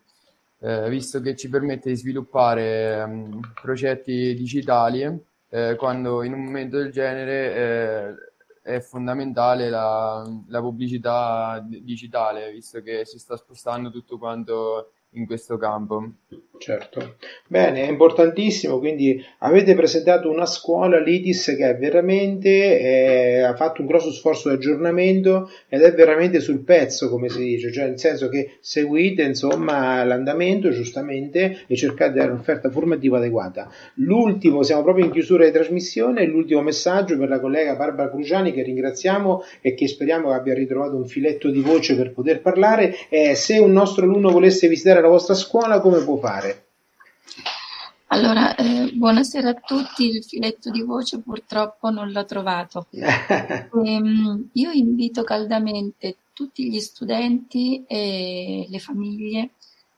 [0.60, 5.04] eh, visto che ci permette di sviluppare um, progetti digitali,
[5.50, 8.16] eh, quando in un momento del genere
[8.64, 15.26] eh, è fondamentale la, la pubblicità digitale, visto che si sta spostando tutto quanto in
[15.26, 16.12] questo campo.
[16.58, 23.56] Certo, bene, è importantissimo, quindi avete presentato una scuola, l'ITIS, che è veramente, eh, ha
[23.56, 27.86] fatto un grosso sforzo di aggiornamento ed è veramente sul pezzo, come si dice, cioè
[27.86, 33.72] nel senso che seguite insomma l'andamento giustamente e cercate di dare un'offerta formativa adeguata.
[33.96, 38.64] L'ultimo, siamo proprio in chiusura di trasmissione, l'ultimo messaggio per la collega Barbara Cruciani che
[38.64, 43.60] ringraziamo e che speriamo abbia ritrovato un filetto di voce per poter parlare, è se
[43.60, 46.66] un nostro alunno volesse visitare la vostra scuola come può fare?
[48.10, 52.88] Allora, eh, buonasera a tutti, il filetto di voce purtroppo non l'ho trovato.
[52.92, 59.50] ehm, io invito caldamente tutti gli studenti e le famiglie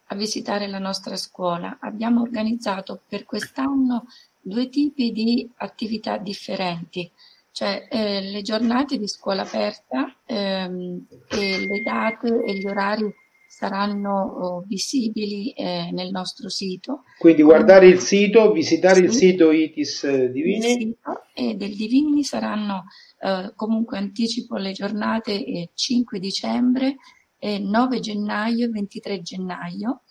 [0.07, 1.77] a visitare la nostra scuola.
[1.81, 4.07] Abbiamo organizzato per quest'anno
[4.41, 7.09] due tipi di attività differenti,
[7.51, 13.13] cioè eh, le giornate di scuola aperta ehm, e le date e gli orari
[13.49, 17.03] saranno oh, visibili eh, nel nostro sito.
[17.17, 20.61] Quindi guardare il sito, visitare sì, il sito ITIS eh, Divini.
[20.61, 22.85] Sito e del Divini saranno
[23.19, 26.97] eh, comunque anticipo le giornate 5 dicembre,
[27.39, 30.01] 9 gennaio e 23 gennaio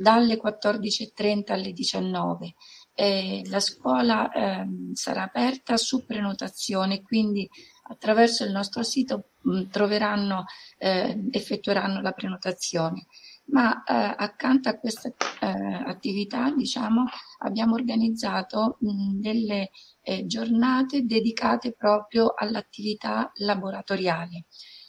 [0.00, 2.54] dalle 14.30 alle 19.
[2.94, 7.48] Eh, la scuola eh, sarà aperta su prenotazione, quindi
[7.90, 9.30] attraverso il nostro sito
[9.70, 10.44] troveranno,
[10.78, 13.06] eh, effettueranno la prenotazione.
[13.50, 17.04] Ma eh, accanto a questa eh, attività, diciamo,
[17.38, 19.70] abbiamo organizzato mh, mm, delle
[20.02, 24.46] eh, giornate dedicate proprio all'attività laboratoriale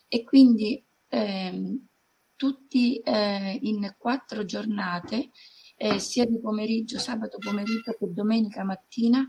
[0.09, 1.87] e quindi ehm,
[2.35, 5.29] tutti eh, in quattro giornate,
[5.77, 9.25] eh, sia di pomeriggio, sabato pomeriggio che domenica mattina,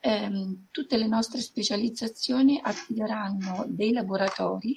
[0.00, 4.76] ehm, tutte le nostre specializzazioni attiveranno dei laboratori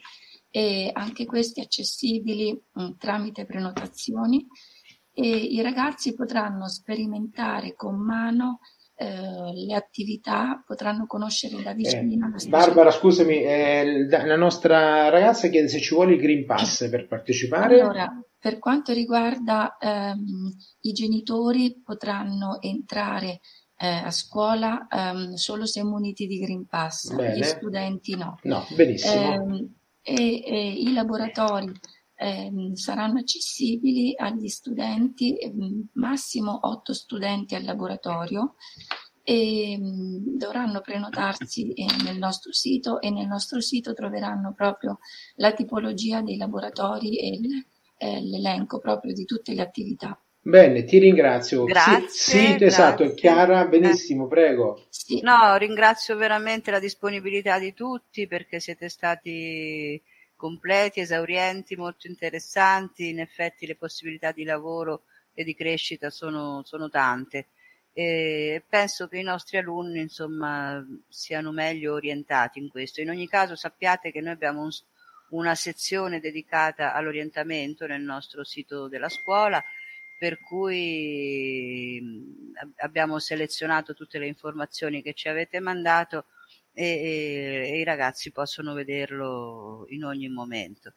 [0.50, 4.46] e anche questi accessibili mh, mm, tramite prenotazioni
[5.12, 8.60] e i ragazzi potranno sperimentare con mano
[8.96, 12.32] eh, le attività, potranno conoscere da vicino.
[12.38, 17.08] Eh, Barbara, scusami, eh, la nostra ragazza chiede se ci vuole il Green Pass per
[17.08, 17.80] partecipare.
[17.80, 20.52] Allora, per quanto riguarda ehm,
[20.82, 23.40] i genitori potranno entrare
[23.78, 27.38] eh, a scuola um, solo se muniti di Green Pass, Bene.
[27.38, 28.40] gli studenti no.
[28.44, 29.70] No, benissimo.
[30.02, 31.72] Eh, e, e, i laboratori
[32.16, 38.56] eh, saranno accessibili agli studenti, ehm, massimo 8 studenti al laboratorio
[39.24, 45.00] e mh, dovranno prenotarsi eh, nel nostro sito e nel nostro sito troveranno proprio
[45.36, 47.40] la tipologia dei laboratori e
[47.98, 50.18] eh, l'elenco proprio di tutte le attività.
[50.46, 51.64] Bene, ti ringrazio.
[51.64, 52.10] Grazie.
[52.10, 52.66] Sì, sì grazie.
[52.66, 54.86] esatto, Chiara, benissimo, prego.
[54.90, 55.22] Sì.
[55.22, 60.02] No, ringrazio veramente la disponibilità di tutti perché siete stati
[60.36, 63.08] completi, esaurienti, molto interessanti.
[63.08, 67.48] In effetti le possibilità di lavoro e di crescita sono, sono tante.
[67.94, 73.00] E penso che i nostri alunni, insomma, siano meglio orientati in questo.
[73.00, 74.72] In ogni caso sappiate che noi abbiamo un,
[75.30, 79.64] una sezione dedicata all'orientamento nel nostro sito della scuola
[80.24, 82.02] per cui
[82.78, 86.28] abbiamo selezionato tutte le informazioni che ci avete mandato
[86.72, 90.94] e, e, e i ragazzi possono vederlo in ogni momento.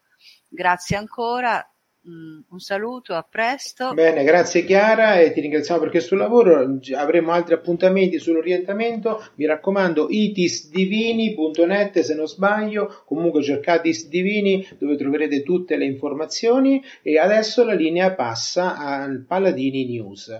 [0.47, 1.76] Grazie ancora, mm,
[2.07, 3.93] un saluto, a presto.
[3.93, 6.79] Bene, grazie Chiara e ti ringraziamo per questo lavoro.
[6.95, 9.25] Avremo altri appuntamenti sull'orientamento.
[9.35, 13.03] Mi raccomando, itisdivini.net se non sbaglio.
[13.05, 16.83] Comunque cercate Isdivini dove troverete tutte le informazioni.
[17.03, 20.31] E adesso la linea passa al Paladini News.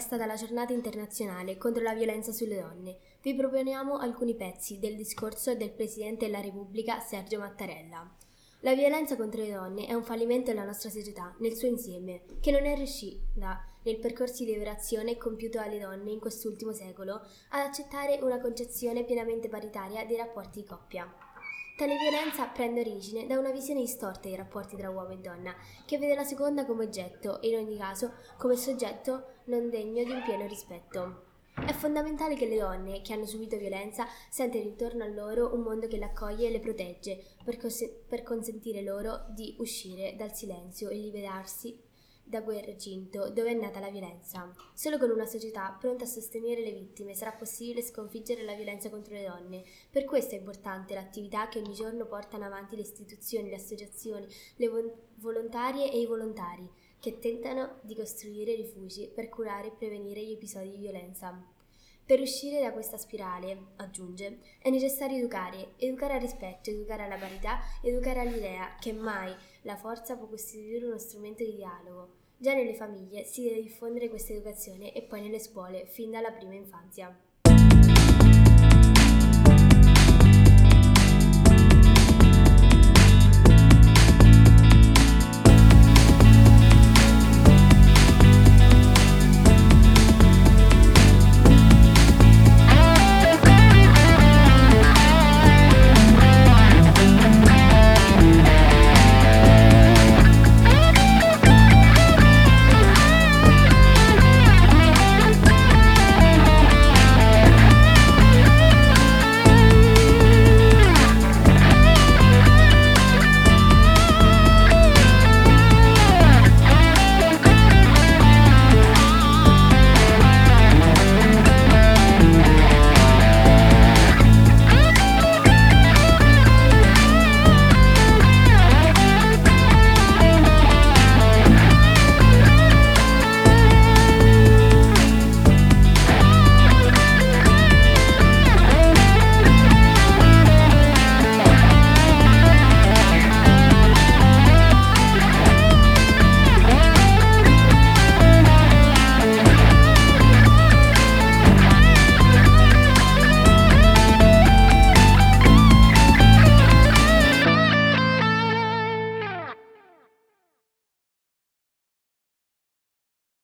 [0.00, 2.98] Stata la giornata internazionale contro la violenza sulle donne.
[3.22, 8.16] Vi proponiamo alcuni pezzi del discorso del Presidente della Repubblica Sergio Mattarella.
[8.60, 12.50] La violenza contro le donne è un fallimento della nostra società nel suo insieme, che
[12.50, 18.18] non è riuscita, nel percorso di liberazione compiuto alle donne in quest'ultimo secolo, ad accettare
[18.22, 21.12] una concezione pienamente paritaria dei rapporti di coppia.
[21.76, 25.54] Tale violenza prende origine da una visione distorta dei rapporti tra uomo e donna,
[25.84, 30.10] che vede la seconda come oggetto e in ogni caso come soggetto non degno di
[30.10, 31.32] un pieno rispetto.
[31.54, 35.86] È fondamentale che le donne che hanno subito violenza sentano intorno a loro un mondo
[35.86, 40.88] che le accoglie e le protegge, per, cos- per consentire loro di uscire dal silenzio
[40.88, 41.80] e liberarsi
[42.26, 44.50] da quel recinto dove è nata la violenza.
[44.72, 49.14] Solo con una società pronta a sostenere le vittime sarà possibile sconfiggere la violenza contro
[49.14, 49.62] le donne.
[49.90, 54.26] Per questo è importante l'attività che ogni giorno portano avanti le istituzioni, le associazioni,
[54.56, 54.70] le
[55.16, 56.68] volontarie e i volontari
[57.04, 61.38] che tentano di costruire rifugi per curare e prevenire gli episodi di violenza.
[62.02, 67.58] Per uscire da questa spirale, aggiunge, è necessario educare, educare al rispetto, educare alla parità,
[67.82, 69.34] educare all'idea che mai
[69.64, 72.14] la forza può costituire uno strumento di dialogo.
[72.38, 76.54] Già nelle famiglie si deve diffondere questa educazione e poi nelle scuole, fin dalla prima
[76.54, 77.14] infanzia.